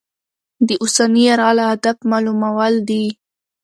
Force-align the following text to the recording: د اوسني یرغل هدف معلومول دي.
د 0.67 0.69
اوسني 0.83 1.21
یرغل 1.27 1.57
هدف 1.71 1.97
معلومول 2.11 2.73
دي. 2.89 3.05